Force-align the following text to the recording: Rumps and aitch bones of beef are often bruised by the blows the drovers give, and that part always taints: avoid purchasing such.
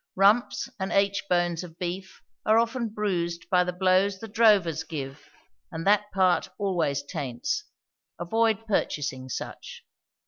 Rumps 0.15 0.67
and 0.79 0.91
aitch 0.91 1.27
bones 1.29 1.63
of 1.63 1.77
beef 1.77 2.23
are 2.43 2.57
often 2.57 2.89
bruised 2.89 3.47
by 3.51 3.63
the 3.63 3.71
blows 3.71 4.17
the 4.17 4.27
drovers 4.27 4.83
give, 4.83 5.29
and 5.71 5.85
that 5.85 6.11
part 6.11 6.49
always 6.57 7.03
taints: 7.03 7.65
avoid 8.17 8.65
purchasing 8.65 9.29
such. 9.29 9.85